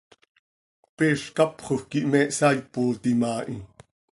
Peez 0.95 1.21
cápxajö 1.35 1.83
quih 1.89 2.07
me 2.11 2.19
hsaaipotim 2.35 3.19
haa 3.25 3.41
hi. 3.49 3.55